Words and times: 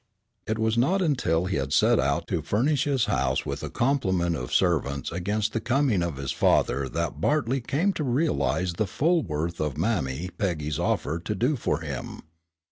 It 0.47 0.57
was 0.57 0.79
not 0.79 0.99
until 1.03 1.45
he 1.45 1.57
had 1.57 1.71
set 1.71 1.99
out 1.99 2.25
to 2.29 2.41
furnish 2.41 2.85
his 2.85 3.05
house 3.05 3.45
with 3.45 3.61
a 3.61 3.69
complement 3.69 4.35
of 4.35 4.51
servants 4.51 5.11
against 5.11 5.53
the 5.53 5.61
coming 5.61 6.01
of 6.01 6.17
his 6.17 6.31
father 6.31 6.89
that 6.89 7.21
Bartley 7.21 7.61
came 7.61 7.93
to 7.93 8.03
realize 8.03 8.73
the 8.73 8.87
full 8.87 9.21
worth 9.21 9.59
of 9.61 9.77
Mammy 9.77 10.31
Peggy's 10.39 10.79
offer 10.79 11.19
to 11.19 11.35
"do 11.35 11.55
for 11.55 11.81
him." 11.81 12.23